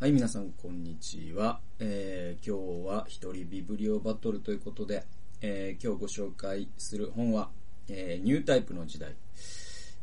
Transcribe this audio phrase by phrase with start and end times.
[0.00, 1.60] はい、皆さん、こんにちは。
[1.78, 5.04] えー、今日は一人ビブリオバトルということで、
[5.42, 7.50] えー、今日ご紹介する本は、
[7.86, 9.14] えー、ニュータイプの時代、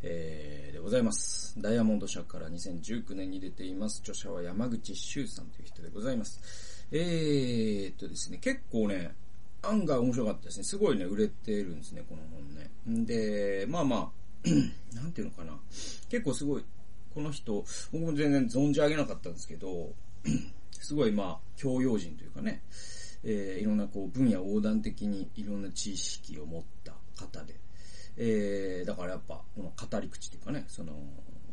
[0.04, 1.60] えー、でございます。
[1.60, 4.02] ダイヤモンド社から2019年に出ています。
[4.02, 6.86] 著者は山口周さんという人でございます。
[6.92, 9.16] えーっとですね、結構ね、
[9.64, 10.64] 案外面白かったですね。
[10.64, 12.70] すごいね、売れてるんですね、この本ね。
[12.88, 14.12] んで、まあま
[14.46, 14.48] あ、
[14.96, 15.58] なんていうのかな。
[16.08, 16.64] 結構すごい、
[17.18, 19.92] この人、僕も全然存じ上げなかったんですけど、
[20.70, 22.62] すごいまあ、教養人というかね、
[23.24, 27.56] えー、いろんなこう、分野横断的にいろんな知識を持った方で、
[28.18, 30.94] えー、だからやっぱ、この語り口というかね、その、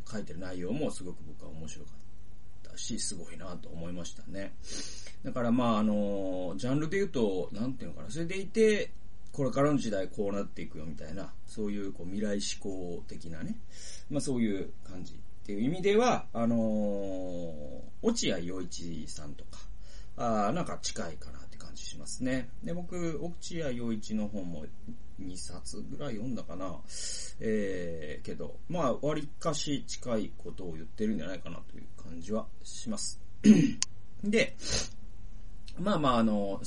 [0.07, 1.91] 書いてる内容もすごく僕は面白か
[2.69, 4.53] ったし、すごいなと思いましたね。
[5.23, 8.91] だからまああの、ジャンルで言うと、なんていうのかな、それでいて、
[9.31, 13.57] これからの時代こうなっていくよみたいな、そういうこう未来志向的なね、
[14.11, 19.59] まあそういう感じっていう意味では、あのー、落合陽一さんとか、
[20.17, 22.49] あなんか近いかなって感じしますね。
[22.63, 24.65] で、僕、落合陽一の本も
[25.21, 26.79] 2冊ぐらい読んだかな。
[27.39, 33.21] えー、けど、まあ、割かし近いことを言ってるんじゃないかなという感じはします。
[34.23, 34.55] で、
[35.77, 36.59] まあまあ、あの、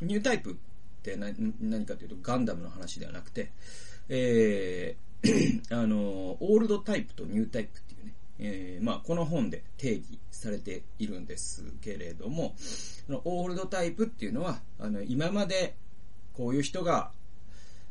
[0.00, 0.54] ニュータイプっ
[1.04, 3.52] て何何かというとガンダムの話ではなくて、
[4.08, 5.05] えー、
[5.70, 12.54] あの、オールドタイプとニュータイプっていうね、えー、まあこの本で定義されているんですけれども、
[13.24, 15.76] オールドタイプっていうのは、あの、今まで
[16.34, 17.10] こういう人が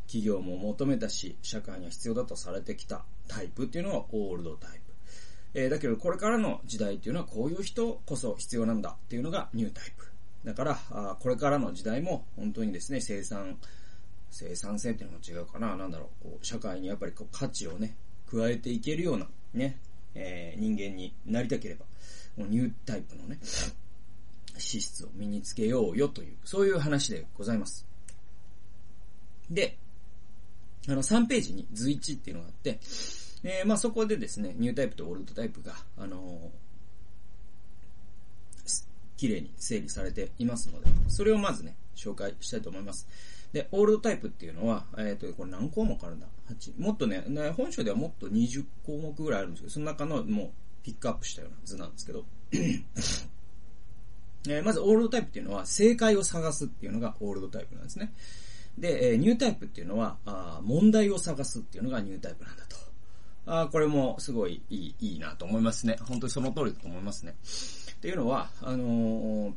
[0.07, 4.85] 企業も求めたし、社会には必要だとされてきたタイプっていうのがオールドタイプ。
[5.55, 10.05] えー、だけどこれからの時代っていうのはこういう人こそ必要なんだっていうのがニュータイプ。
[10.43, 13.57] だから、あこれからの時代も本当にですね、生産、
[14.29, 17.95] 生産性っていうのも違うかな、なんだろう、こう社会にやっぱりこう価値をね、
[18.29, 19.77] 加えていけるようなね、
[20.13, 21.85] えー、人間になりたければ、
[22.37, 23.39] もうニュータイプのね、
[24.57, 27.85] 資質を身につけようよという、そういう話でございます。
[29.49, 29.77] で、
[30.87, 32.79] あの、3ページに図1っていうのがあって、
[33.43, 36.49] えー、まあそこでですね、ニュータイプとオールドタイプが、あのー、
[39.17, 43.07] 綺麗に整理されていますので、それをまずね、紹介したいと思います。
[43.55, 46.77] で、オールドタイプっていうのは、えっ、ー、と、これ何項目あるんだ ?8。
[46.77, 47.23] もっとね、
[47.55, 50.49] 本書ではもっと20項目ぐらいあるんですけど、その中のもう
[50.83, 58.13] ピックアップしたような図なんですけど、 えー、まずオールドタイプっていうのは、正解を探すっていうのがオールドタイプなんですね。
[58.77, 62.75] で、えー、ニュータイプっていうのは、あ問題を探すっていうのがニュータイプなんだと。
[63.45, 65.95] あこれもすごいいい、いいなと思いますね。
[66.01, 67.37] 本当にその通りだと思いますね。
[67.93, 69.53] っていうのは、あのー、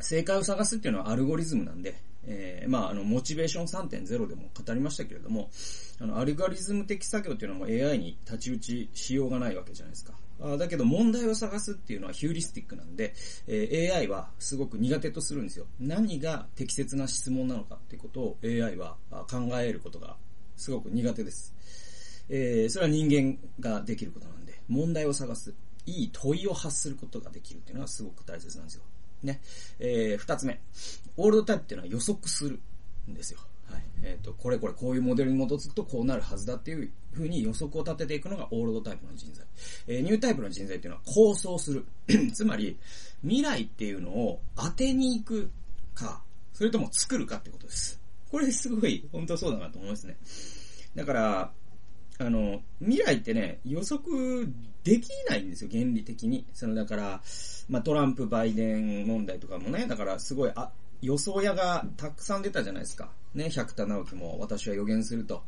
[0.00, 5.50] 正解を探すっていうのはアルゴリズムなんで、えー、まあ、あの、モチベーション3.0でも語りましたけれども、
[6.00, 10.14] あの、アルゴリズム的作業っていうのはもう AI に太刀打ちしようがないわけじゃないですか。
[10.40, 13.14] あだけど問題を探すっていうのはヒューリスティックなんで、
[13.46, 15.66] えー、AI はすごく苦手とするんですよ。
[15.78, 18.96] 何が適切な質問なのかっていうことを AI は
[19.30, 20.16] 考えることが
[20.56, 21.54] すごく苦手です。
[22.28, 25.54] えー、それは人間ができることなんで、問題を探す。
[25.84, 28.82] いい問いを発することができるっていうのはすごく大切なんですよ。
[29.22, 29.40] ね。
[29.78, 30.60] えー、二つ目。
[31.16, 32.60] オールドタイプっていうのは予測する
[33.10, 33.40] んですよ。
[33.70, 33.82] はい。
[34.02, 39.46] えっ、ー、と、これこれこういうモデルに基づくとこうなるはずだっていう風に予測を立てていくのがオールドタイプの人材。
[39.86, 41.84] えー、ニュータイプの人材っていうのは構想する。
[42.32, 42.76] つまり、
[43.22, 45.50] 未来っていうのを当てに行く
[45.94, 46.22] か、
[46.52, 48.00] それとも作るかってことです。
[48.30, 50.16] これすごい、本当そうだなと思いますね。
[50.94, 51.52] だから、
[52.18, 54.48] あの、未来ってね、予測
[54.84, 56.46] できないんですよ、原理的に。
[56.52, 57.20] その、だから、
[57.68, 60.70] まあ、トランプ、バイデン問題とかもね、だからすごい、あ、
[61.00, 63.10] 予想屋がたくさん出たじゃないですか。
[63.34, 65.42] ね、百田直樹も私は予言すると。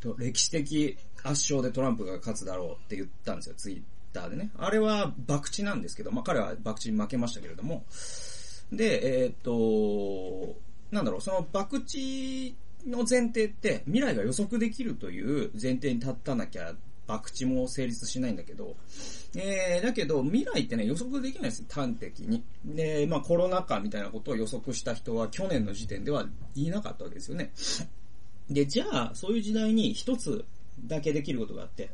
[0.00, 3.82] と歴史的圧勝でトランプが勝つだろうって言ったんですよ、ツイッ
[4.12, 4.50] ターでね。
[4.56, 7.84] あれは博打なんですけど、まあ、彼は博打に負けましたけれども。
[8.72, 10.56] で、えー、っと、
[10.90, 12.56] なんだろう、その博打
[12.86, 16.74] の前提って未来が予測できるという前提に立たなきゃ
[17.08, 18.76] 博打も成立しないんだけど、
[19.34, 22.44] えー、だけど未来ってね予測できないです端的に。
[22.64, 27.50] で、まあコロナ禍みたいなことを予測した人は去年の時点では言いなかったわけですよね。
[28.50, 30.44] で、じゃあそういう時代に一つ
[30.86, 31.90] だけできることがあって、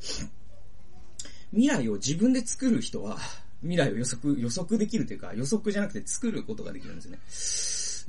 [1.53, 3.17] 未来を自分で作る人は
[3.63, 7.19] 未来を予測、予測できるというか予測じゃなくて作ることができるんですね。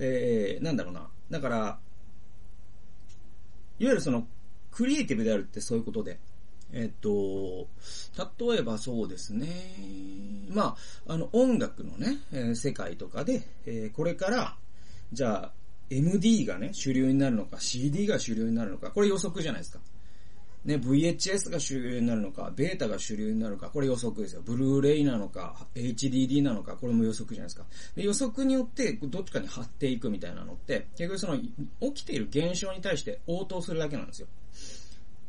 [0.07, 1.07] えー、なんだろうな。
[1.29, 1.79] だから、
[3.79, 4.27] いわゆるその、
[4.71, 6.19] クリエイティブであるってそういうことで、
[6.73, 7.67] えっと、
[8.50, 9.47] 例えばそうですね。
[10.50, 10.75] ま
[11.07, 14.57] あ、あの、音楽のね、えー、世界とかで、えー、これから、
[15.13, 15.51] じゃあ、
[15.89, 19.79] MD がね、主流になるのか、CD が主流になるのか、これ予測じゃないですか。
[20.65, 24.41] ね、VHS が主流になるのか、ベータが主流になるのか、これ予測ですよ。
[24.44, 27.65] ブルーレイなのか、HDD なのか、これも予測じゃないですか。
[27.95, 31.38] で予測によって、どっちかに貼っていくみたいなのって、結局その、
[31.94, 34.27] 起きている現象に対して応答するだけなんですよ。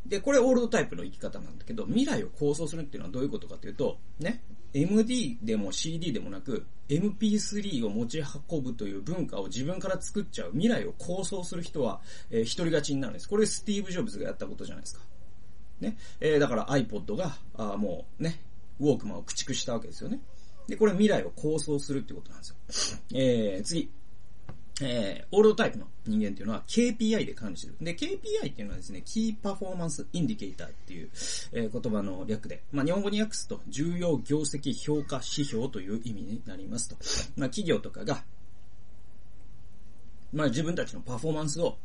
[0.09, 4.43] で、これオールドタイプの生き方なんだけど、未来を構想するっていうのはどういうことかというと、ね、
[4.75, 12.01] MD でも CD でもなく、MP3 を持ち運ぶという文化を自分から作っちゃう未来を構想する人は、
[12.31, 13.29] えー、一人勝ちになるんです。
[13.29, 15.01] これスティーブ・ジョブズがやったことじゃないですか。
[15.81, 15.97] ね。
[16.21, 18.41] えー、だから iPod が、あもうね、
[18.81, 20.21] ウォークマンを駆逐したわけですよね。
[20.69, 23.01] で、これ未来を構想するってことなんですよ。
[23.15, 23.91] えー、次。
[24.83, 27.75] えー、オールドタイプの人間っていうのは KPI で管理する。
[27.81, 31.09] で、KPI っていうのはですね、 Key Performance Indicator っていう、
[31.53, 36.97] えー、言葉の略で、まあ、日本語に訳すと、重要業績評価指標という意味になりますと。
[37.37, 38.23] まあ、企業とかが、
[40.33, 41.79] まあ、自分たちのパフォーマンスを、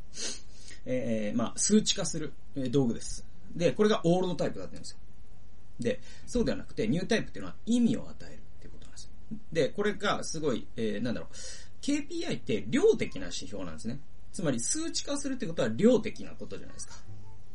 [0.85, 2.33] えー、まあ、数値化する、
[2.71, 3.25] 道具です。
[3.55, 4.97] で、これがオールドタイプだったんですよ。
[5.79, 9.09] で、そうではなくて、ニュータイプっていうのは意味を与えるっていうことなんですよ。
[9.53, 11.35] で、これがすごい、えー、なんだろう、
[11.81, 13.99] KPI って量的な指標なんですね。
[14.31, 16.95] つまり数値化するってことは量的なことじゃないですか。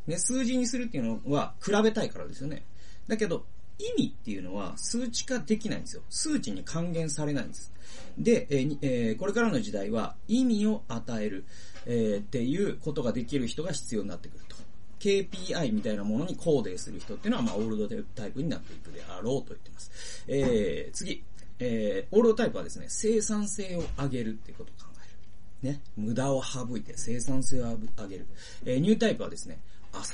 [0.07, 2.65] ね、数字にするっていうのは比べたいからですよね。
[3.09, 3.45] だけど、
[3.79, 6.03] 意味っていうのは数値化できないんですよ。
[6.09, 7.73] 数値に還元されないんです。
[8.19, 11.45] で、えーえー、これからの時代は意味を与える、
[11.85, 14.57] えー、っていうことができる人が必要になってくると。
[14.99, 20.25] KPI みたいなものにコーデする人っていうのは、まあ、オールドタイプになっていくであろうと言ってます。
[20.27, 21.23] えー、次。
[21.59, 24.93] えー、オールドタイプはですね、生産性を上げるっていうことを考
[25.63, 25.73] える。
[25.73, 25.81] ね。
[25.97, 28.27] 無駄を省いて生産性を上げる。
[28.65, 29.61] えー、ニュータイプはですね、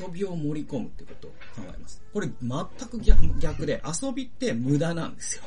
[0.00, 1.36] 遊びを盛り込むってことを考
[1.74, 2.00] えます。
[2.12, 5.44] これ全く逆逆で、遊びって無駄なんですよ。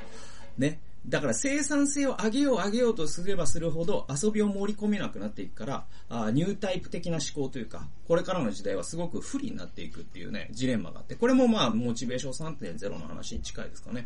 [0.58, 0.80] ね。
[1.08, 14.06] だから生産性を上げよう上げようとすればするほど遊びを盛り込めなくなっていくから、あニュータイプ的な思考というか、これからの時代はすごく不利になっていくっていうね、ジレンマがあって、これもまあ、モチベーション3.0の話に近いですかね。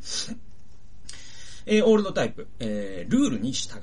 [1.72, 3.82] えー、オールドタイプ、えー、ルールに従う。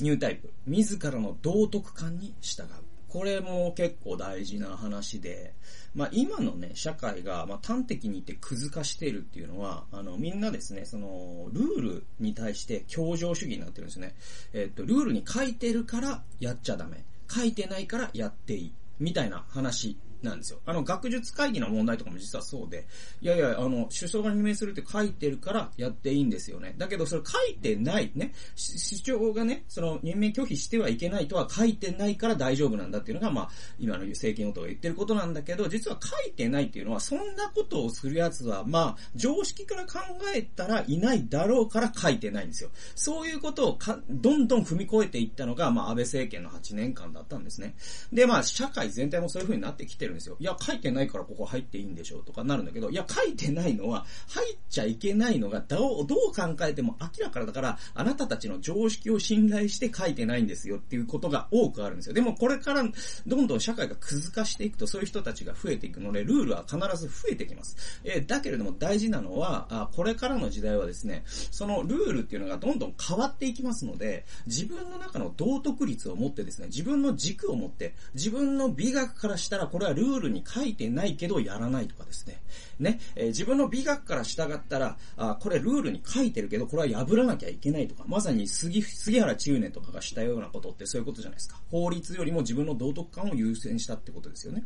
[0.00, 2.66] ニュータイプ、自らの道徳観に従う。
[3.08, 5.52] これも結構大事な話で、
[5.94, 14.14] まあ今のね、社会が、ま端的に言ってくず化しているっていうのは、あの、みんなですね、その、ルールに対して協情主義になってるんですね。
[14.54, 17.04] えっと、ルールに書いてるからやっちゃダメ。
[17.30, 18.72] 書いてないからやっていい。
[19.00, 20.60] みたいな話なんですよ。
[20.66, 22.86] あの、学術会議の問題とかも実はそうで、
[23.20, 26.74] いやいや、あの、首相が任命するって書いてるからやっていいんですよね。
[26.78, 28.32] だけど、それ書いてないね。
[28.56, 39.98] 首相がね、その任命拒否してはいけないとは書いてないから大丈夫なんだっていうのが、まあ、今の政権与党が言ってることなんだけど、実は書いてないっていうのは、そんなことをするやつは、まあ、常識から考
[40.34, 42.70] えたらいないだろうから書いてないんですよ。
[42.94, 47.74] そういうことをか、どんどん踏み越えていったのが、まあ、安倍政権の8年間だったんですね。
[48.12, 50.36] で、まあ、社会全体もそういう風になってきてるんですよ。
[50.38, 62.14] いや、書いてないからここ入っていいんでしょうとかなるんだけど、いや、書いてないのは、入っちゃいけないのがどう、考えても明らかだから、あなたたちの常識を信頼して書いてないんですよっていうことが多くあるんですよ。
[62.14, 62.84] でもこれから
[63.26, 67.76] どんどん社会がくず化していくとそういう人たちが増えていくので、ルールは必ず増えてきます。
[68.04, 82.40] えー、だけれども大事なのはあ、これからの時代はですね、そのルールっていうのがどんどん変わっていきますので、自分の中の道徳率を持ってですね、自分の軸を持って、自分の美学からしたらこれはルールに書いてないけどやらないとかですね。
[82.78, 91.60] ね、えー、自分の美学から従ったら、あ、これルールに書いてるけど、これは破らなきゃいけないとか、まさに杉、杉原千畝とかがしたようなことってそういうことじゃないですか。
[91.70, 94.64] 法律よりも自分の道徳観を優先したってことですよね。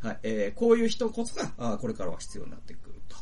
[0.00, 3.16] はい、えー、こういう人こそが、あこれからは必要になってくると。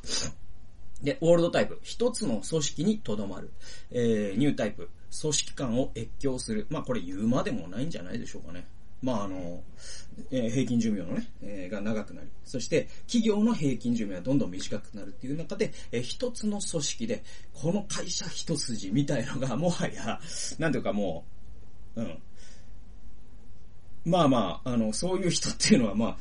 [1.02, 3.50] で、オールドタイプ、一つの組織にとどまる。
[3.90, 4.90] えー、ニュータイプ、
[5.20, 6.66] 組織間を越境する。
[6.68, 8.66] まあこれ言うまでもないんじゃないでしょうかね。
[9.02, 9.62] まああの、
[10.30, 12.28] えー、平均寿命のね、えー、が長くなり。
[12.44, 17.22] そして、企業の平均寿命はどんどん短くなるっていう中で、えー、一つの組織で、
[17.54, 20.20] この会社一筋みたいのが、もはや、
[20.58, 21.24] なんていうかも
[21.96, 22.18] う、うん。
[24.04, 26.16] まあまあ、あの、そういう人っていうのは、まあ、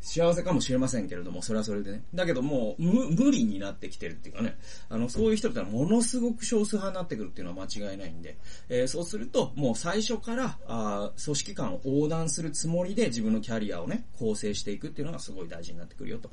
[0.00, 2.02] 幸せかもしれませんけれども、それはそれでね。
[2.14, 4.56] だけどもう、無、理になってきてるっていうかね。
[4.88, 8.38] あの、そういう人ってのはものすごく少数派になってくるっていうのは間違いないんで、
[8.68, 16.30] えー、そうすると、もう最初から、あ組織間を横断するつもりで自分のキャリアをね、構成していくっていうのがすごい大事になってくるよと。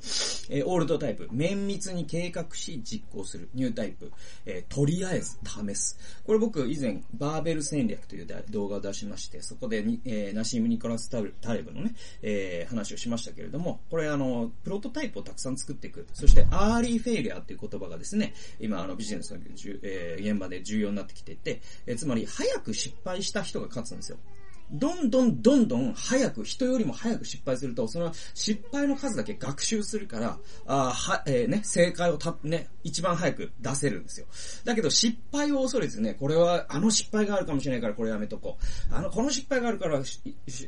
[0.50, 3.48] えー、オールドタイプ、綿密に計画し実行する。
[3.54, 4.10] ニュータイプ、
[4.46, 5.98] えー、とりあえず試す。
[6.24, 11.20] これ僕以前、バーベル戦略という動画を出しまして、そこでに、えー、ナシーム・ニコラス・タ
[11.54, 13.57] レブのね、えー、話をしましたけれども、
[13.90, 16.06] これあの、プロトタイプをたくさん作っていく。
[16.12, 19.38] そして、アーリーフェイリアという言葉がですね、今あのビジネスの、
[19.82, 24.18] えー、現場で重要になってきていて、えー、つまり、早く失敗した人が勝つんですよ。
[24.70, 34.26] どんどんどんどん早く、人よりも早く失敗すると、その失敗の数だけ学習するから、あは、えー、ね、正解をた、ね、一番早く出せるんですよ。
[34.64, 38.58] だけど失敗を恐れずね、これは、あの失敗があるかもしれないからこれやめとこ
[38.90, 38.94] う。
[38.94, 40.00] あの、この失敗があるから、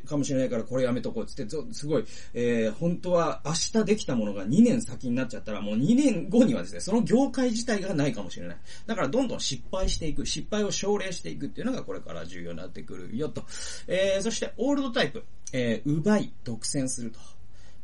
[0.05, 8.57] かもしれないからこれやめとこうつって、すごい、えー、本当は明日できたものが2年先になっちゃったら、もう2年後にはですね、その業界自体がないかもしれない。
[8.87, 13.43] だからどんどん失敗していく、失敗を奨励していくっていうのがこれから重要になってくるよと。
[13.91, 15.25] えー、そして、オールドタイプ。
[15.51, 17.19] えー、奪い、独占すると。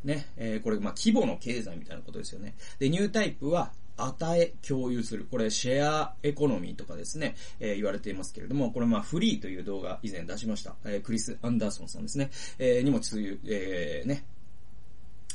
[0.05, 2.55] ね、えー、これ、まあ、規模の経済みたいなことですよね。
[2.79, 5.27] で、ニュータイプは、与え、共有する。
[5.29, 10.75] これ、シェアエコノミーとかですね、えー、言われていますけれども、これまあ、フリーという動画以前出しました。
[10.85, 12.29] えー、クリス・アンダーソンさんですね。
[12.57, 14.23] えー、にも通いう、えー、ね、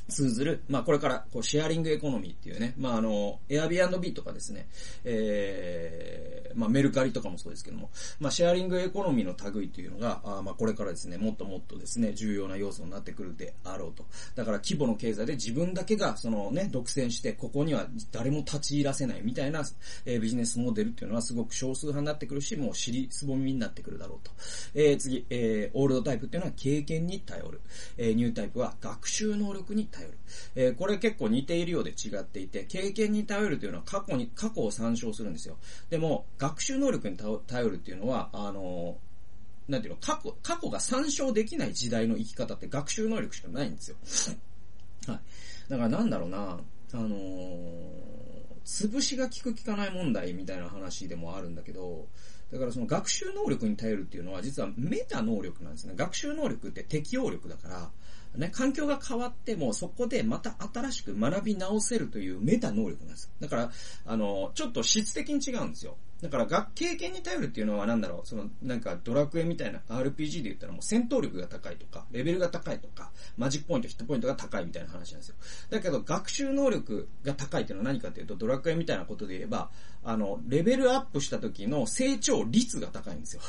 [0.09, 4.69] 通ずる、まあこれからこうシェアリングエコノミーっていうね、まああの、Airbnb とかですね、
[5.05, 7.91] えー、まあメルカリとかもそうですけども、
[8.21, 14.05] まあシェアリングエコノミーの類っていうのが、あまあこれからですね、もっともっとですね、重要な要素になってくるであろうと。
[14.35, 19.65] だから規模の経済で自分だけがそのね、独占して、ここには誰も立ち入らせないみたいな、
[20.05, 24.31] えー、ビジネスモデルっていうのはすごく少数派になってくるし、もう尻すぼみになってくるだろうと。
[24.75, 27.61] えー、次、えー、オールドタイプっていうのは経験に頼る。
[27.97, 30.19] えー、ニュータイプは学習能力に頼る。
[30.57, 35.59] えー、これ結構似ているようで違っていて、経験に頼るというのは過去に、過去を参照するんですよ。
[35.91, 43.97] でも、学習能力に頼るっていうのは、あのー、なんていうの、過去、過去が参照できない時代の生き方って学習能力しかないんですよ。
[45.07, 45.21] はい。
[45.69, 46.59] だからなんだろうな、
[46.93, 48.03] あのー、
[48.65, 52.09] 潰しが効く効かない問題みたいな話でもあるんだけど、
[52.53, 55.95] だからその学習能力に頼るっていうのは実はメタ能力なんですね。
[55.97, 57.91] 学習能力って適応力だから、
[58.35, 63.31] ね、環境が変わっても、そこでまた新しく学び直せるというメタ能力なんです。
[63.41, 63.71] だから、
[64.07, 65.97] あの、ちょっと質的に違うんですよ。
[66.23, 75.35] だから、学経験に頼るっていうのは何だろう、その、なんかドラクエみたいな RPG で言ったらもう戦闘力が高いとか、レベルが高いとか、マジックポイント、ヒットポイントが高いみたいな話なんですよ。
[75.71, 79.71] だけど、学習能力が高いっていうのは何かっていうと、ドラクエみたいなことで言えば、
[80.05, 83.43] あの、レベルアップした時の成長率が高いんですよ。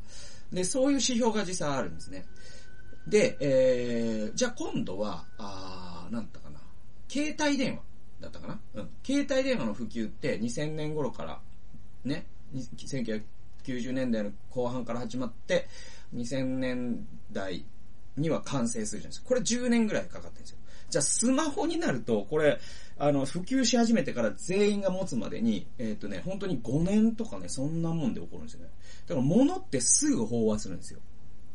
[0.54, 2.26] で、そういう指標が実際あるんですね。
[3.08, 6.61] で、えー、じゃあ今度は、あー、なんだかな。
[7.12, 7.82] 携帯電話
[8.22, 8.60] だったかな？
[8.76, 8.90] うん。
[9.04, 11.40] 携帯電話の普及って2000年頃から、
[12.06, 12.26] ね、
[12.56, 15.68] 1990年代の後半から始まって、
[16.16, 17.66] 2000年代
[18.16, 19.28] には完成するじゃないですか。
[19.28, 20.58] これ10年ぐらいかかってるんですよ。
[20.90, 22.60] じゃあスマホになると、これ、
[22.98, 28.70] あの、普及し始めてから全員が持つまでに、えっ、ー、とね、本当に5年とかね、そんなもんで起こるんですよね。
[29.08, 31.00] だから物ってすぐ飽和するんですよ。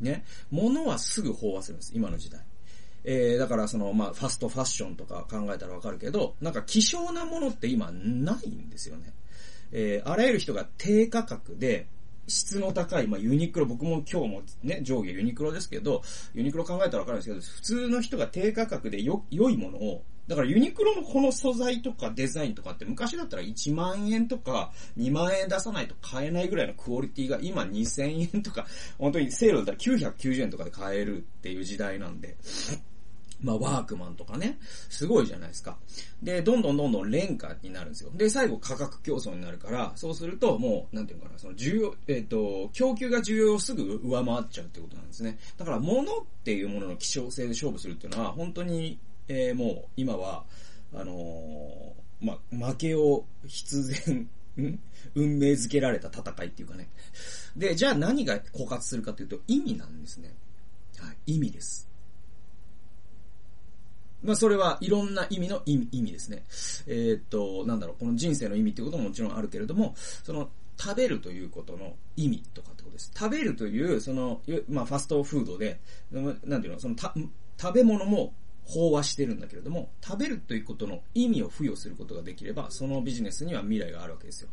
[0.00, 0.24] ね。
[0.50, 2.40] 物はすぐ飽和するんです、今の時代。
[3.08, 9.14] えー、だからその、まあ、ファストファッションとか考えたらわかるけど、なんか希少なものって今ないんですよね。
[9.72, 11.86] えー、あらゆる人が低価格で、
[12.28, 16.02] 質の高い、まあ、ユニクロ、僕も今日もね、上下ユニクロですけど、
[16.34, 28.66] ユニクロ考えたらわかるんですけど、普通の人が低価格でよ、良いものを、だからユニクロのこの素材とかデザインとかって昔だったら1万円とか2万円出さないと買えないぐらいのクオリティが今2000円とか、
[28.98, 32.36] 本当にセールだったら990円とかで買えるっていう時代なんで、
[33.46, 34.58] まあ、ワークマンとかね、
[34.90, 35.78] すごいじゃないですか。
[36.20, 38.10] で、どんどんどんどん廉価になるんですよ。
[38.12, 45.38] で、最後価格競争になるから、そうするともう、なんていうのかな、その需要、えっ、ー、と、供給が需要をすぐ上回っちゃうってことなんですね。
[45.56, 48.98] だから、物っていうものの希少性で勝負するっていうのは、本当に、
[49.28, 50.44] えー、もう、今は、
[50.92, 54.28] あのー、まあ、負けを必然
[55.14, 56.88] 運命づけられた戦いっていうかね。
[57.56, 60.34] で、じゃあ何が枯渇するかというと意味なんですね。
[60.98, 61.88] はい、意味です。
[64.22, 66.44] まあ、それはいろんな意味の意味意味ですね。
[66.86, 73.10] えー、っと、なんだろう、この人生の意味ってことももちろんあるけれども、その、食べるということの意味とかってことです。
[73.16, 75.80] 食べるという、その、まあ、ファストフードで、
[76.12, 77.14] なんていうの、その、た、
[77.58, 78.34] 食べ物も
[78.68, 84.50] 飽和してるんだけれども、食べるということの意味を付与することができれば、そのビジネスには未来があるわけですよ。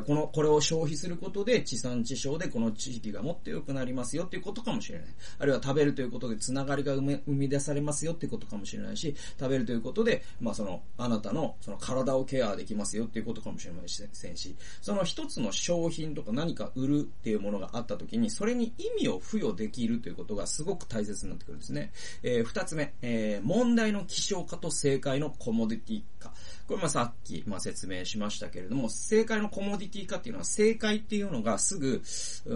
[0.00, 5.08] この、これを消費することで地産地消でこの地域がもっと良くなりますよっていうことかもしれない。
[5.38, 21.92] あるいは食べるということでつながりが生み出されますよっていうことかもしれないし、食べるということで、まあその、あなたのその体をケアできますよっていうことかもしれませんし、その一つの商品とか何か売るっていうものがあった時に、それに意味を付与できるということがすごく大切になってくるんですね。
[22.22, 26.32] えー、二つ目、えー、問題の希少化と正解のコモディティ化。
[26.66, 32.02] これまさっき、ま、説明しましたけれども、正解のコモディティ化っていうのは、正解っていうのがすぐ、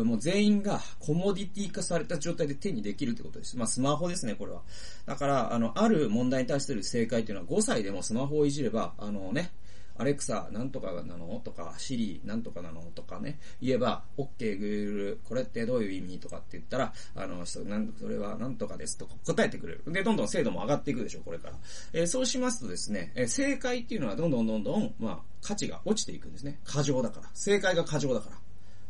[0.05, 3.57] もう全員がコモディティ化された状態で手にできるってことです。
[3.57, 4.63] まあスマホですね、これは。
[5.07, 9.51] だから、あの、ある問題に対する正解っていうのは5歳でもスマホをいじれば、あのね、
[9.99, 11.41] アレクサなんとかなの？
[11.45, 12.83] とか、シリなんとかなの？
[12.95, 16.19] とかね、言えば、OK Google これってどういう意味？
[16.19, 19.83] とかって言ったら、あの、それはなんとかですとか答えてくれる。
[19.87, 21.55] で、どんどん精度も上がっていくでしょ、これから。
[21.93, 26.59] えー、そうしますとですね、えー、正解っていうのはどんどんどんどん、まあ、価値が落ちていくんですね。
[26.65, 27.29] 過剰だから。
[27.35, 28.37] 正解が過剰だから。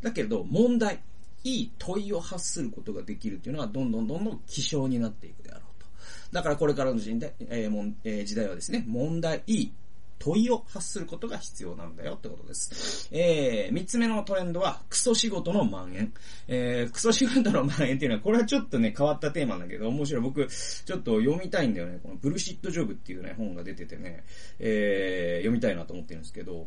[0.02, 1.00] だけれど、問題、
[1.44, 5.86] いい問いを発することができるっていうのは、どんどんどんどん希少になっていくであろうと。
[6.32, 9.72] だからこれからの時代,、えーえー、時代はですね、問題、いい
[10.18, 13.08] 問いを発することが必要なんだよってことです。
[13.12, 16.12] えー、三つ目のトレンドは、クソ仕事の蔓延。
[16.48, 20.22] えー、クソ仕事の蔓延っていうのは、これはちょっとね、変わったテーマだけど、面白い。
[20.22, 22.00] 僕、ちょっと読みたいんだよね。
[22.02, 24.24] このブルシットジョブっていうね、本が出ててね、
[24.58, 26.66] えー、読みたいなと思ってるんですけど、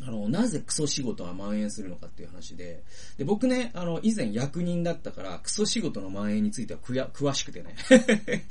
[0.00, 2.82] あの、なぜクソ仕事が蔓延するのかっていう話で、
[3.18, 7.74] で、僕ね、あの、以前役人だったから、クソ仕事の蔓延についてはくや、詳しくてね。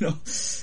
[0.00, 0.16] あの、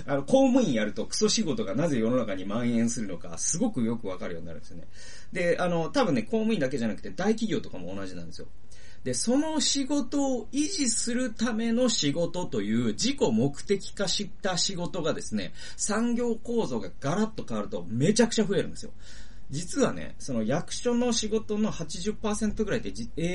[0.07, 4.88] あの、公務員やるとクソ仕事がなぜ世の中に蔓延するのか、すごくよくわかるようになるんですよね。
[5.33, 8.48] で、あの、多分ね、公務員だけじゃなくて大企業とかも同じなんですよ。
[9.03, 18.92] で、その仕事を維持するための仕事という自己目的化した仕事がですね、産業構造がガラッと変わるとめちゃくちゃ増えるんですよ。
[19.50, 22.92] 実はね、その役所の仕事の80%ぐらいで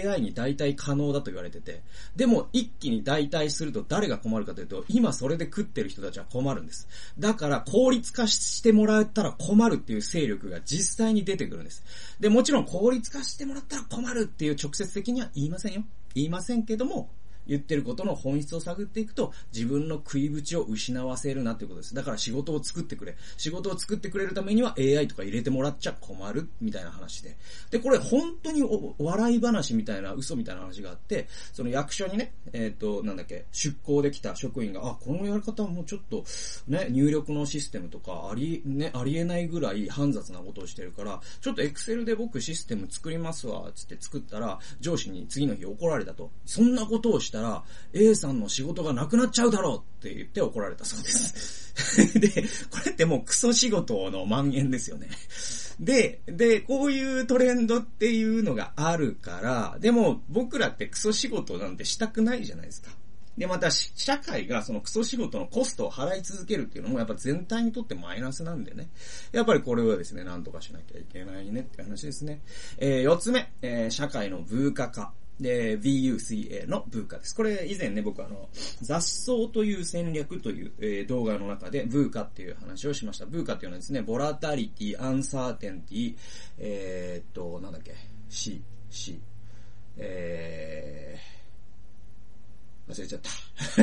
[0.06, 1.82] AI に代替可能だと言われてて、
[2.16, 6.86] でも一気に代替すると誰が困るかというと、今それで食ってる人たちは困るんです。
[7.18, 11.82] だから効率化してもらえたら困るっていう勢力が実際に出てくるんです。
[12.20, 15.84] で、もちろん効率化してもらったら困るっていう直接的には言いませんよ。
[16.14, 17.08] 言いませんけども、
[17.46, 21.94] 言ってることの本質を探っていくと、自分の食い縁を失わせるなってことです。
[21.94, 23.16] だから仕事を作ってくれ。
[23.36, 27.36] 仕事を作ってくれるためには AI とか入れてもらっちゃ困る、みたいな話で。
[27.70, 28.62] で、これ本当に
[28.98, 36.24] 笑い話みたいな、嘘みたいな話があって、その役所にね、えっ、ー、と、なんだっけ、出向できた職員が、あ、このやり方はもうちょっと、
[36.68, 46.30] ね、入力のシステムとか、あり、ね、ありえないぐらい煩雑なことをしてるから、ちょっとエクセルで僕システム作りますわ、つって作ったら、上司に次の日怒られたと。
[46.44, 51.62] そんなことをしてたら、A さんの仕事がなくなっちゃうだろうって言って怒られたそうです。
[52.20, 52.28] で、
[52.70, 55.08] これってもうクソ仕事の蔓延ですよね。
[55.80, 62.90] で、で、こういうトレンドっていうのがあるから、でも僕らってクソ仕事なんてしたくないじゃないですか。
[63.36, 68.90] で、また、社会がそのクソ仕事のコストを払い続けるっていうのも、やっぱ全体にとってマイナスなんでね。
[69.32, 72.42] やっぱりこれはですね、なんとかしなきゃいけないねって話ですね。
[72.76, 75.14] えー、四つ目、えー、社会の風化化。
[75.40, 77.34] で、VUCA の文化です。
[77.34, 78.48] これ以前ね、僕あの、
[78.80, 83.26] 雑草という戦略という、えー、動画の中で、 VUCA っていう話をしました。
[83.26, 86.16] VUCA っていうのはですね、 volatility、uncertainty、
[86.58, 87.94] えー、っと、なんだっけ、
[88.28, 89.20] C、C、
[89.96, 93.30] えー、忘れちゃった。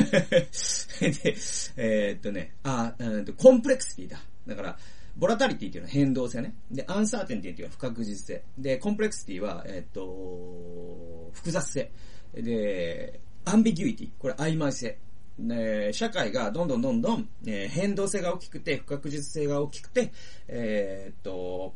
[1.00, 1.36] で、
[1.76, 2.94] えー、っとね、あ、
[3.36, 4.20] complexity だ。
[4.46, 4.78] だから、
[5.16, 6.54] volatility っていうのは変動性ね。
[6.70, 8.42] で、 uncertainty っていうのは不確実性。
[8.58, 11.90] で、 complexity は、えっ、と、複雑性。
[12.34, 14.10] で、アンビギュイティ。
[14.18, 14.98] これ曖昧性。
[15.38, 20.12] ね、社会がどんどんどんどん、えー、変動性が大きくて、不確実性が大きくて、
[20.48, 21.74] えー、っと、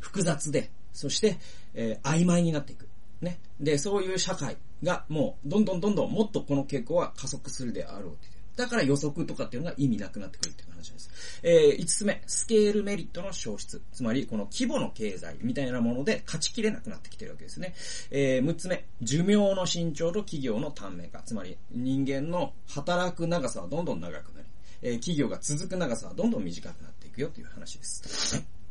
[0.00, 1.38] 複雑で、そして、
[1.74, 2.88] えー、曖昧になっていく。
[3.20, 3.38] ね。
[3.60, 8.16] で、そういう社会がもう、どんどんどんどんもっとこの傾向は加速するであろう
[8.56, 11.40] だから予測とかっていうのが意味なくなってくるっていう話です。
[11.42, 13.82] えー、5つ目、スケールメリットの消失。
[13.92, 17.74] つまり、この規模の経済みたいなもので勝ちきれなくなってきてるわけですね。
[18.10, 21.22] えー、6つ目、寿命の伸長と企業の短命化。
[21.22, 24.46] つまり、人間の働く長さはどんどん長くなり、
[24.82, 28.63] えー、企業が続く長さはどんどん短くなっていくよという話です。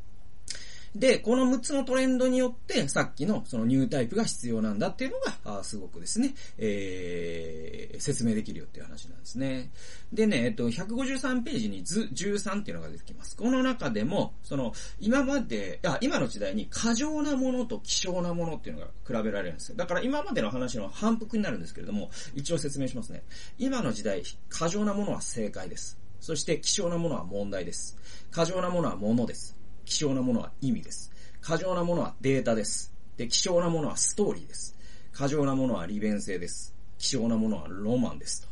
[0.95, 9.71] で、この6つのトレンドによって、さっきのそのニュータイプが必要なんだっていうのが、あすごくですね、えー、説明できるよっていう話なんですね。
[10.11, 13.35] でね、えっと、153ページに図13っていうのが出てきます。
[13.35, 19.75] この中でも、その、今まで、あ、今の時代に過剰なものと希少なものっていうのが比べられるんですよ。
[19.75, 23.23] だから今までの話の反復になるんですけれども、一応説明しますね。
[23.57, 25.97] 今の時代、過剰なものは正解です。
[26.19, 27.97] そして希少なものは問題です。
[28.31, 29.62] 過剰なものはものです。
[29.85, 31.11] 希少なものは意味です。
[31.41, 32.93] 過剰なものはデータです。
[33.17, 34.75] で、希少なものはストーリーです。
[35.11, 36.73] 過剰なものは利便性です。
[36.97, 38.47] 希少なものはロマンですと。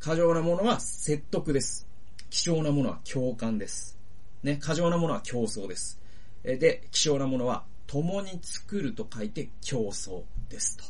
[0.00, 1.86] 過剰なものは説得です。
[2.30, 3.98] 希少なものは共感です。
[4.42, 5.98] ね、過剰なものは競争です。
[6.42, 10.84] で、希少なものは共に作ると書いて競争ですと。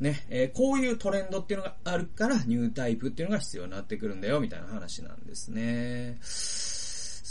[0.00, 6.18] ね、えー、こういうトレンドっていうのがあるから、ニュータイプっていうのが必要になってくるんだよ、みたいな話なんですね。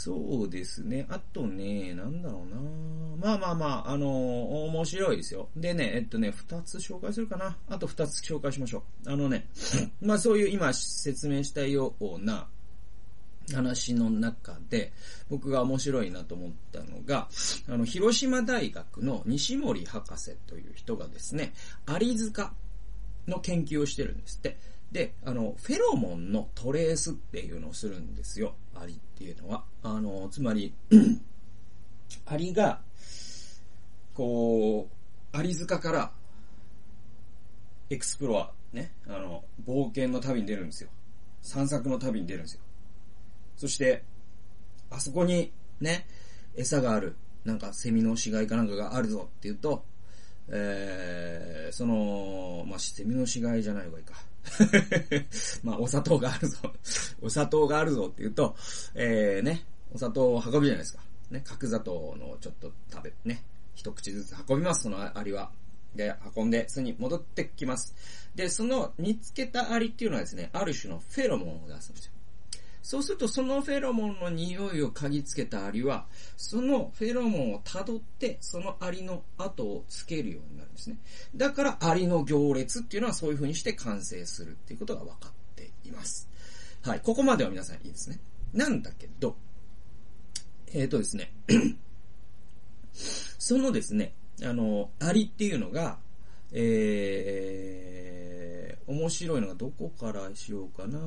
[0.03, 1.05] そうですね。
[1.09, 2.59] あとね、なんだろうな
[3.21, 4.09] まあまあまあ、あのー、
[4.65, 5.47] 面白いですよ。
[5.55, 7.55] でね、えっとね、二つ紹介するかな。
[7.69, 9.09] あと二つ紹介しましょう。
[9.09, 9.47] あのね、
[10.03, 12.47] まあそういう今説明したような
[13.53, 14.91] 話の中で、
[15.29, 17.29] 僕が面白いなと思ったのが、
[17.69, 21.53] あの、広島大学の西森博士という人がですね、
[21.85, 22.51] アリ塚
[23.25, 24.72] の研究をしてるんですって。
[24.93, 28.55] で、あの、フェロモンのトレースっていうのをするんですよ。
[28.75, 29.65] アリっていうのは。
[29.81, 30.71] あの、つまり、
[32.27, 32.79] アリが、
[34.13, 34.87] こ
[35.33, 36.11] う、アリ塚から、
[37.89, 40.91] エクスプロア、ね、あの、冒険の旅に出るんですよ。
[41.41, 42.61] 散策の旅に出るんですよ。
[43.57, 44.03] そして、
[44.91, 45.51] あそこに、
[45.81, 46.05] ね、
[46.55, 47.15] 餌がある。
[47.45, 49.83] なんか、セミの死骸かなんかがあるぞって言うと、
[50.49, 54.15] えー、その、まあ、セミの死骸じゃない方がいいか。
[55.63, 56.57] まあ、お砂糖があるぞ。
[57.21, 58.55] お砂糖があるぞって言うと、
[58.95, 61.03] えー、ね、お砂糖を運ぶじゃないですか。
[61.31, 63.43] ね、角砂糖のちょっと食べ、ね、
[63.75, 65.51] 一口ずつ運びます、そのアリは。
[65.95, 67.95] で、運んで、巣に戻ってきます。
[68.35, 72.12] で、その見つけたアリっていうのはですね、ある種のフェロモンを出すんですよ。
[72.83, 80.97] そうするとそのフェロモンの匂いを嗅ぎつけたアリは、そのフェロモンを辿って、そのアリの後をつけるようになるんですね。
[81.33, 86.27] だからアリの行列っていうのはそういう風にして完成するっていうことが分かっています。
[86.81, 86.99] はい。
[86.99, 88.19] ここまでは皆さんいいですね。
[88.51, 89.37] なんだけど、
[90.73, 91.31] えっ、ー、とですね、
[92.93, 95.99] そのですね、あの、アリっていうのが、
[96.53, 100.99] えー、面白いのがどこからしようかな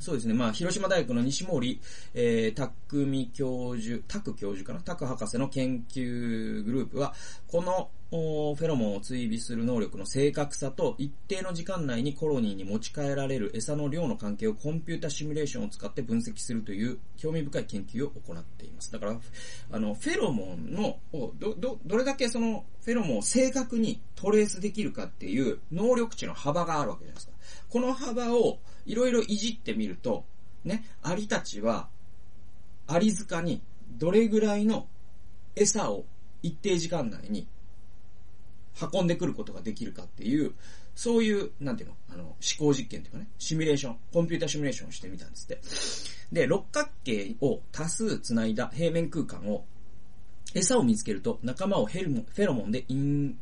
[0.00, 0.34] そうですね。
[0.34, 1.80] まあ、広島大学の西森、
[2.14, 4.84] えー、匠教授、拓教授かな？
[4.84, 7.14] 拓博士の研究グループは、
[7.46, 18.92] このフェロモンを追尾する能力の正確さと一定の時間内にコロニーに持ち帰られる餌の量の関係をコンピュータシミュレーションを使って分析するという興味深い研究を行っています。
[18.92, 19.18] だから、
[19.70, 20.98] あの、フェロモンの、
[21.38, 27.32] ど、ど、どれだけそのフェロモンを正確にトレースできるかっていう能力値の幅があるわけじゃないですか。
[27.70, 30.26] この幅をいろいろいじってみると、
[30.64, 31.88] ね、アリたちは、
[32.86, 34.86] アリ塚にどれぐらいの
[35.56, 36.04] 餌を
[36.42, 37.46] 一定時間内に
[38.92, 40.52] 運んでくることができるかっていう、
[40.94, 46.40] そういう、なんていうの、あの、思考実験っていうかね、シミュレーション、コンピュータシミュレーションをしてみたんですって。
[46.40, 49.64] で、六角形を多数繋いだ平面空間を、
[50.54, 53.38] 餌を見つけると仲間をフェロモンでイン、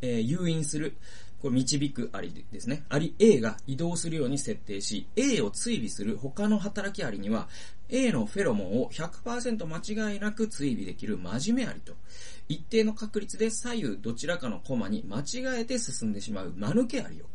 [0.00, 0.96] えー、誘引する
[1.44, 2.84] これ導くアリですね。
[2.88, 7.50] アリ A が移動するように設定し、A を追尾する他の働きアリには、
[7.90, 11.92] A のフェロモンを100%間違いなく追尾できる真面目ありと、
[12.48, 17.26] 一定の確率で左右どちらかのコマに間違えて進んでしまう間抜けありを、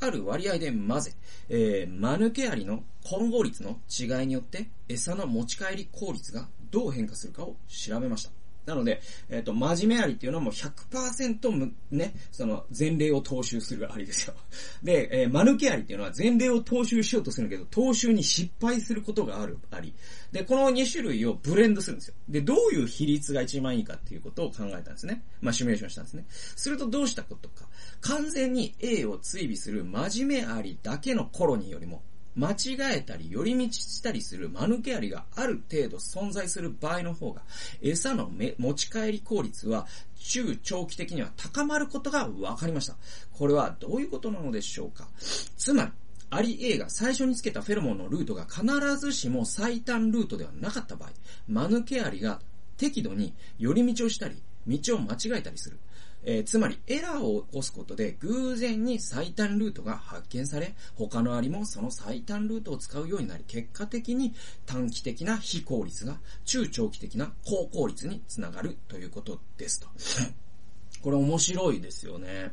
[0.00, 1.12] ある割合で混ぜ、
[1.50, 8.39] えー、間抜けありの混合率の違いによって餌の持ち帰り効率がどう変化するかを調べました。
[8.66, 14.34] なので、えっ、ー、と、真面目ありっていうのはもう100%ね、その前例を踏襲するありですよ。
[14.82, 19.94] で、えー、間抜けありっていうのは前例を踏襲しようとするけど、踏襲に失敗することがあるあり。
[20.32, 22.14] で、この2種類をブレンドするんですよ。
[22.28, 25.24] で、どういう比率が一番いいかっていうことを考えたんですね。
[25.40, 26.24] まあ、シミュレーションしたんですね。
[26.28, 27.68] するとどうしたことか。
[28.00, 32.02] 完全に A を追尾する真面目ありだけのコロニーよりも、
[32.36, 37.42] 間違えたり寄り道したりする間抜けアリがある程度存在する場合の方が、
[37.82, 39.86] 餌の持ち帰り効率は
[40.18, 42.96] 中長期的には高まることが分かりました。
[43.32, 45.08] これはどういうことなのでしょうか
[45.56, 45.90] つまり、
[46.32, 48.64] アリ A が最初につけたフェロモンのルートが必
[48.96, 51.10] ずしも最短ルートではなかった場合、
[51.48, 52.40] 間抜けアリが
[52.76, 55.78] 適度に寄り道をしたり、道を間違えたりする。
[56.24, 64.34] えー、つまりエラーを起こすことで偶然に最短ルートが発見され、他のアリもその最短ルートを使うようになり、結果的に
[64.66, 69.88] 短期的な非効率が中長期的な高効率につながるということですと。
[71.02, 72.52] これ面白いですよね。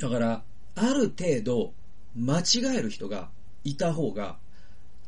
[0.00, 0.44] だから、
[0.76, 1.74] ある程度
[2.14, 3.30] 間違える人が
[3.64, 4.38] いた方が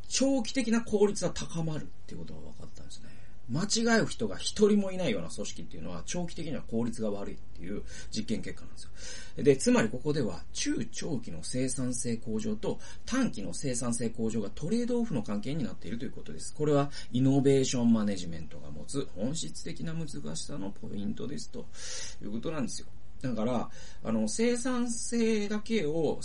[0.09, 3.20] 長期的な効率は高まるっていうことが分かったんですね。
[3.49, 7.83] 間違う人が一人もいないような組織っていうのは長期的には効率が悪いっていう
[8.15, 8.83] 実験結果なんです
[9.37, 9.43] よ。
[9.43, 16.53] で、つまりここでは中長期の生産性向上と短期の生産性向上がトレードオフの関係になっているということです。
[16.53, 21.65] これはイノベーションマネジメントが持つ本質的な難しさのポイントですと
[22.21, 22.87] いうことなんですよ。
[23.21, 23.69] だから、
[24.03, 26.19] あの、生産性だけを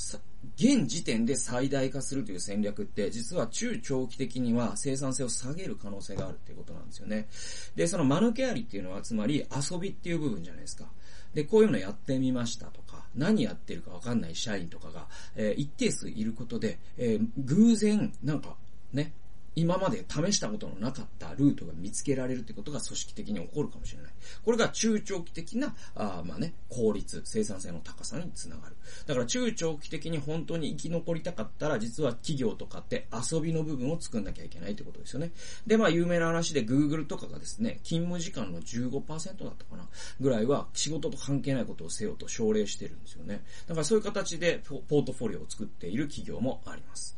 [0.57, 7.29] 現時点で最大化するという戦略って、実は中長期的には生産性を下げる可能性があるっていうことなんですよね。
[7.75, 10.87] で、そのマヌケアリっていうのは、つまり遊びっていう部分じゃないですか。
[11.35, 18.57] で、こういうのやってみましたとか、何やってるかわかんない社員とかが、えー、一定数いることで、えー、偶然、なんか、
[18.93, 19.13] ね、
[19.57, 24.13] 今まで試したことのなかったルートが見つけられるってことが組織的に起こるかもしれない。
[24.45, 28.77] これが中長期的な、あまあね、効率、生産性の高さにつながる。
[29.07, 35.33] だから中長期的に本当に生き残りたかったら、実は企業とかって遊びの部分を作んなきゃいけないってことですよね。
[35.67, 39.89] で、まあ有名な話で Google とかがですね、勤務時間の15%だったかな、
[40.21, 43.43] ぐらいは仕事と関係ないことをせよと奨励してるんですよね。
[43.67, 47.17] だからそういう形でポートフォリオを作っている企業もあります。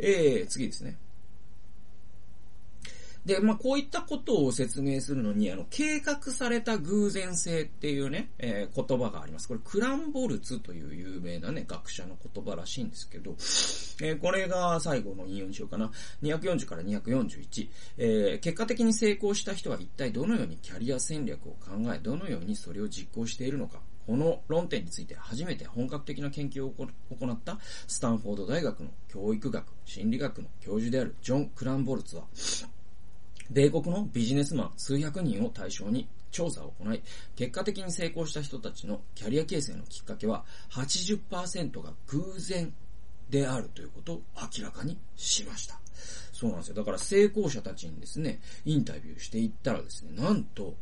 [0.00, 0.98] えー、次ですね。
[3.26, 9.48] で、まあ、こういったことを説明するのに、あの、計画された偶然性っていうね、えー、言葉があります。
[9.48, 13.32] これ、クランボルツという有名なね、学者の言葉らしいんですけど、
[14.00, 15.90] えー、これが最後の引用にしようかな。
[16.22, 17.68] 240から241。
[17.98, 23.80] えー、結果的に成功した人は一体どのようにキャリア戦略を考え、どのようにそれを実行しているのか。
[24.06, 26.84] この論点について初めて本格的な研究を行
[27.26, 27.58] った
[27.88, 32.22] スタンフォード大学の教育学、心理学の教授であるジョン・クランボルツは、
[33.50, 37.02] 米国のビジネスマン数百人を対象に調査を行い、
[37.36, 42.72] 結果的に成功した人たちのキャリア形成のきっかけは80%が偶然
[43.30, 44.22] であるということを
[44.58, 45.78] 明らかにしました。
[46.32, 46.74] そうなんですよ。
[46.74, 50.74] だから成功者たちにですね、インタビューしていったらですね、なんと、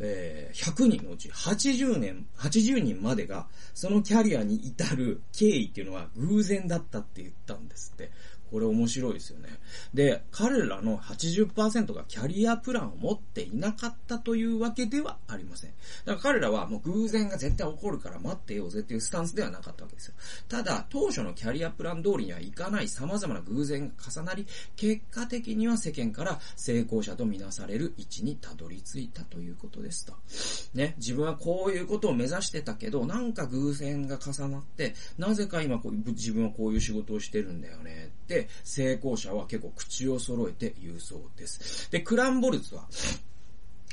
[0.00, 8.10] えー、100人のうち80年、80人までが、そのキャリアに至る経緯っていうのは偶然だったって言ったんですって。
[8.50, 9.48] これ面白いですよね。
[9.94, 15.70] で、彼らの80%がキャリアプランを持っていなかったというわけではありません。
[16.04, 20.14] だから彼らはもう偶然が絶対起こるから待ってようぜっていうスタンスではなかったわけですよ。
[20.48, 30.14] ただ、当初のキャリアプラン通りにはいかない様々な偶然が重なり、結果的には世間から成功者とみなされる位置にたどり着いたということですと。
[30.74, 38.10] ね、自分はこういうことを目指してたけど、なんか偶然が重なって、なぜか今こう自分はこういう仕事をしてるんだよね、
[38.64, 41.90] 成功者は結構口を揃えて言うそうです。
[41.90, 42.86] で、クランボルツは、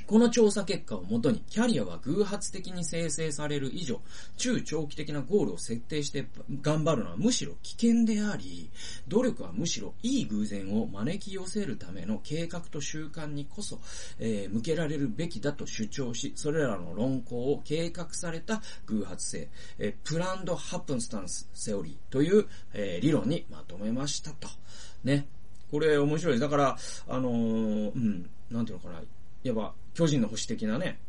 [0.07, 4.01] この調査結果をもとに、キャリアは偶発的に生成される以上、
[4.37, 6.27] 中長期的なゴールを設定して
[6.61, 8.69] 頑張るのはむしろ危険であり、
[9.07, 13.79] 努力はむしろいい偶然を招き寄せるための計画と習慣にこそ、
[14.19, 24.47] えー、向けられるべきだと主張し、それらの論考を計画された偶発性、えー、プランドハプンスタンスセオリーという、えー、理論にまとめましたと。
[25.03, 25.27] ね。
[25.71, 26.41] これ面白いです。
[26.41, 29.01] だから、あのー、うん、なんていうのかな。
[29.45, 30.99] いわば、巨人の星的なね、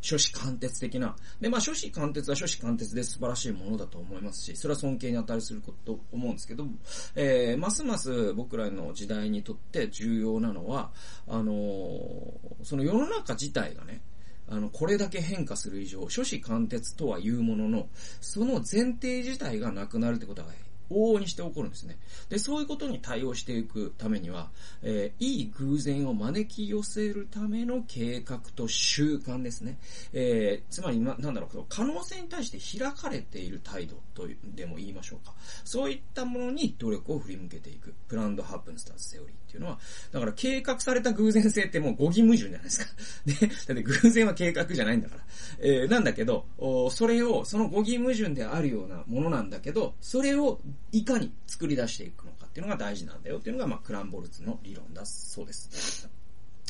[0.00, 1.16] 諸子貫徹的な。
[1.40, 6.66] で、まあ、諸子貫徹は諸子貫徹で素晴らしいものだと思いますし、それは尊敬に値することと思うんですけど、
[7.14, 10.92] えー、ますます僕らの時代にとって重要なのは、
[11.26, 14.02] あのー、その世の中自体がね、
[14.48, 17.88] あの、これだけ変化する以上、諸子貫徹とは言うものの、
[18.20, 20.48] その前提自体がなくなるってことが
[20.90, 21.98] 往々にして起こるんですね。
[22.28, 24.50] で、そういうことに対応していくためには、
[24.82, 29.78] えー、いい偶然を招き寄せるための計画と習慣ですね。
[30.12, 35.34] えー、つまり、な、なんだろう、可能性に対して開かれている態度というでも言いましょうか。
[35.64, 37.94] そういったものに努力を振り向けていく。
[38.08, 39.78] プランドハップンスタンスセオリーっていうのは、
[40.12, 42.86] だから計画された偶然性ってもう語義矛盾じゃないですか。
[43.26, 45.24] で、だって偶然は計画じゃないんだから。
[45.60, 46.46] えー、なんだけど、
[46.90, 50.60] それを、その語義矛盾であるようなものなんだけど、それを
[50.92, 56.08] いかに作り出していくのかっていうのが大事なんだよっていうのが、まあ、クランボルツの理論だそうです。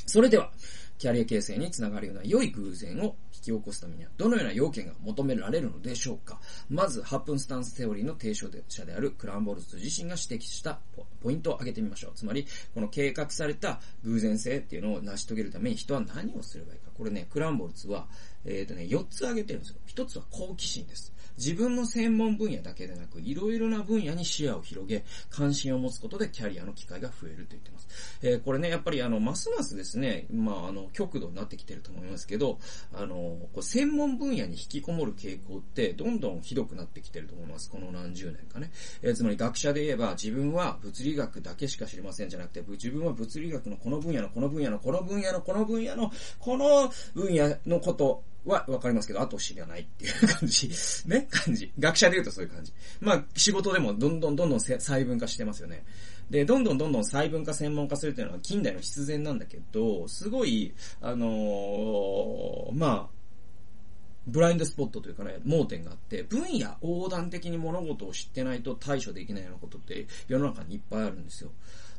[0.07, 0.51] それでは、
[0.99, 6.41] キャリア形成につながるような良い偶然を引き起こすためには、どのような要件が求められるのでしょうか
[6.71, 10.79] まず、8分スタンステオリーの提唱者であるクランボルズ自身が指摘した
[11.23, 12.13] ポイントを挙げてみましょう。
[12.15, 16.91] つまり、この計画された偶然性っていうのを成し遂げるために人は何をすればいいか。
[16.95, 18.07] これね、クランボルツは、
[18.45, 19.77] えっ、ー、とね、4つ挙げてるんですよ。
[19.89, 21.14] 1つは好奇心です。
[21.37, 27.89] 自分の専門分野だけでなく、いろいろな分野に視野を広げ、関心を持つことでキャリアの機会が増えると言ってます。
[28.23, 32.59] えー、これね、やっぱりあの、ますますですね、まあ、あの、極度になってきてると思いますけど、
[32.93, 33.15] あの、
[33.53, 37.71] こう専門分野に引きこもる傾向って、どんどんひどくなってきてると思います。
[37.71, 38.71] この何十年かね。
[39.03, 50.71] えー、つまり学者で言えば、自分は物理学だけしか知りませんじゃなくて、自分は物理学のこの分野のこの分野のこの分野のこの分野のこの分野のことはわかりますけど、あと知らないっていう感じ。
[51.07, 51.27] ね？
[51.31, 51.73] 感じ。
[51.79, 52.73] 学者で言うとそういう感じ。
[53.01, 55.85] まあ、仕事でもどんどんどんどん細分化してますよね。
[56.31, 63.15] で、どんどんどんどん細分化専門化するっていうのは近代の必然なんだけど、すごい、あのー、まあ、
[64.27, 71.51] ブラインドスポットというかね、盲点があって、分野横断的に物事を知ってないと対処できないようなことって世の中にいっぱいあるんですよ。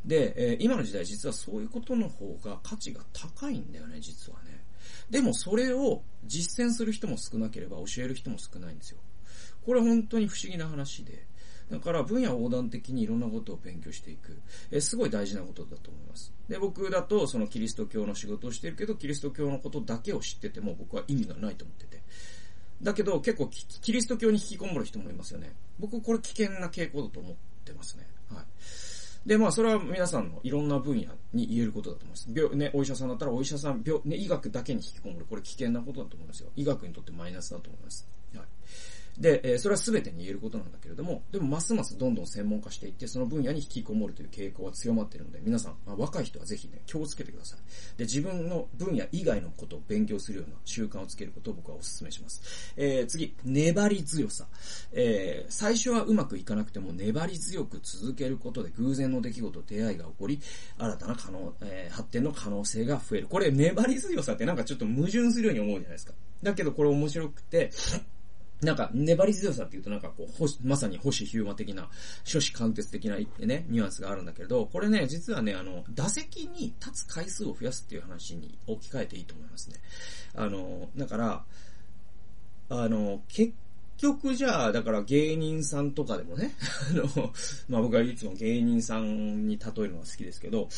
[0.03, 4.54] で、えー、今の時代実はそういうことの方が価値が高いんだよね、実はね。
[5.09, 8.99] でもそれを実践する人も少なければ教える人も少ないんですよ。
[9.65, 11.25] これは本当に不思議な話で。
[11.69, 14.39] だから分野横断的にいろんなことを勉強していく。
[14.71, 16.31] えすごい大事なことだと思います。
[16.47, 22.03] で、僕だとそのキリスト教の仕事をしてるけど、キリスト教のことだけを知ってても僕は意味がないと思ってて。
[22.81, 25.53] だけど結構キリスト教に引きこもる人もいますよね。
[25.79, 28.05] 僕これ危険な傾向だと思ってますね。
[29.25, 32.29] で、まあ、それは皆さんのいろんな分野に言えることだと思います。
[32.31, 35.25] 病、ね、お医者さんだったらお医者さん、病、ね、医学だけに引きこもる。
[35.27, 36.49] これ危険なことだと思いますよ。
[36.55, 38.07] 医学にとってマイナスだと思います。
[39.19, 47.59] で、え、それは全てに言えることなんだけれども、でもますますどんどん専門化していって、その分野に引きこもるという傾向は強まっているので、皆さん、まあ、若い人はぜひね、気をつけてください。
[47.97, 52.73] で、自分の分野以外のことを勉強するような習慣をつけることを僕はお勧めします。
[52.75, 54.47] えー、次、粘り強さ。
[54.91, 60.39] えー、最初はうまくいかなくても粘り強く続けることで偶然の出来事、出会いが起こり、
[60.77, 63.27] 新たな可能、えー、発展の可能性が増える。
[63.27, 66.13] これ、粘り強さってなんかちょっと矛盾するように思うじゃないですか。
[66.43, 67.71] だけどこれ面白くて、
[68.61, 71.89] なんか、粘り強さっていうとなんかこう、まさに星ヒューマ的な、
[72.23, 79.75] 諸子貫徹的なね、ニュアンスがあるんだけれど、これね、実はね、あの、打席に立つ回数を増やすっていう話に置き換えていいと思いますね。
[80.35, 81.43] あの、だから、
[82.69, 83.53] あの、結
[83.97, 86.53] 局じゃあ、だから芸人さんとかでもね、
[86.91, 87.33] あの、
[87.69, 90.69] まあ僕はいつも芸人さんに例えるのが好きですけど、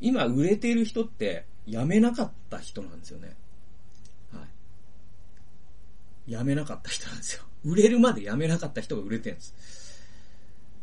[0.00, 3.34] 今売れている人って辞めなかった人なんですよね。
[6.28, 7.42] 辞めなかった人なんですよ。
[7.64, 9.54] 売れるまで辞めなかった人が売れてるんです。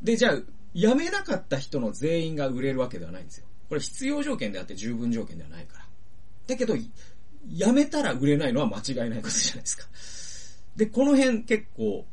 [0.02, 0.42] で、じゃあ、
[0.74, 3.46] 辞めなかった人の全員が売れるわけではないんですよ。
[3.70, 5.86] これ必要条件であって十分条件ではないから。
[6.48, 9.88] だけど、辞めたら売れないのは間違いないことじゃないですか。
[10.76, 12.06] で、この辺結構、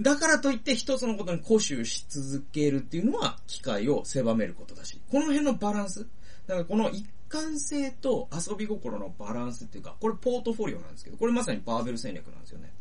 [0.00, 6.06] だからといって一つのことに固執し続けるっていうのは機会を狭めることだし、この辺のバランス。
[6.46, 12.72] だからこの一貫性と遊び心のバランスっていうか、これポートフォリオなんですけど、これまさにバーベル戦略なんですよね。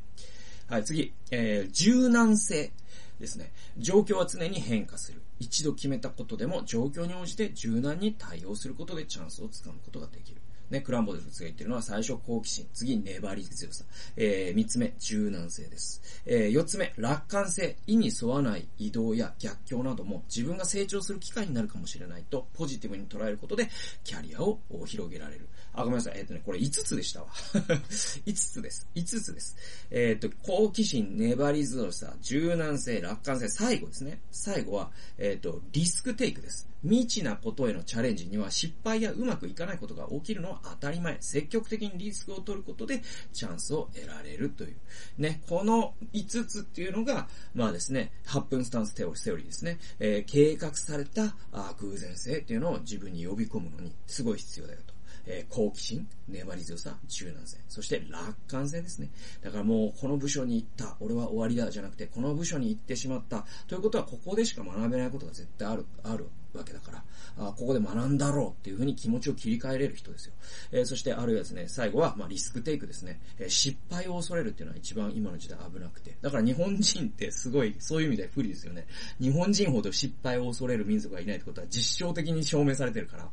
[0.68, 2.72] はい、次、えー、柔軟性
[3.20, 3.54] ですね。
[3.78, 5.22] 状況は常に変化する。
[5.40, 10.37] 一度決めたことでも状況に応じて柔軟に対応することでチャンスをつかむことができる。
[10.70, 16.02] ね、クランボデルツが言ってるのは最初好奇心、次粘り強さ、えー、三つ目柔軟性です。
[16.26, 23.70] えー、四つ目楽観性、意に沿わない移動や逆境なども自分が成長する機会になるかもしれないとポジティブに捉えることで
[24.04, 25.48] キャリアを広げられる。
[25.78, 26.14] あ、ごめんなさい。
[26.18, 27.28] えっ、ー、とね、これ5つでしたわ。
[28.26, 28.88] 5つです。
[28.96, 29.56] 5つです。
[29.92, 34.20] えっ、ー、と、好奇心、粘り強さ、柔軟性、楽観性、最後ですね。
[34.32, 36.68] 最後は、えっ、ー、と、リスクテイクです。
[36.88, 41.18] 未知なことへのチャレンジには失敗やうまくいかないことが起きるのは当たり前。
[41.20, 43.02] 積極的にリスクを取ることで
[43.34, 44.76] チャンスを得られるという。
[45.18, 49.80] ね、この5つっていうのが、まあですね、8分スタンステオリーですね。
[50.00, 54.98] えー、計画されたあ偶然性っていうのを自分に呼び込むのにすごい必要だよと。
[55.30, 59.10] えー、好奇心、粘り強さ、柔軟性、そして楽観性ですね。
[59.44, 67.04] だからもうこの部署に行った、俺は終わりだじゃなくて、この部署に行ってしまった、ということはここでしか学べないことが絶対ある、あるわけだから、
[67.38, 70.34] あここで学んだろうっていうふうに気持ちを切り替えれる人ですよ。
[70.72, 73.20] えー、そしてあるいはですね、最後は、まあ、リスクテイクですね。
[73.38, 76.16] えー、失敗を恐れるっていうのは一番今の時代危なくて。
[76.22, 78.86] だから日本人ってすごい、そういう意味で不利ですよね。
[79.20, 83.30] 日本人ほど失敗を恐れる民族がいないってことは実証的に証明されてるから。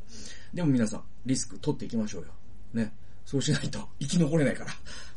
[0.52, 2.28] でも皆さん、リスク取っていきましょうよ。
[2.72, 2.92] ね。
[3.24, 4.72] そうしないと生き残れないから。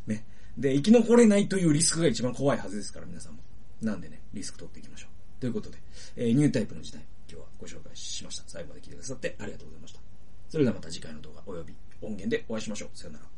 [0.07, 0.25] ね。
[0.57, 3.39] で、生き残れないというリスクが一番怖いはずですから、皆さんも。
[3.81, 5.41] なんでね、リスク取っていきましょう。
[5.41, 5.77] ということで、
[6.15, 7.05] えー、ニュータイプの時代、
[7.60, 8.43] ご紹介しました。
[8.47, 9.99] 最後まで聞いてくださってありがとうございました。
[10.49, 12.97] それではまた次回の動画及び音源でお会いしましょう。
[12.97, 13.37] さよなら。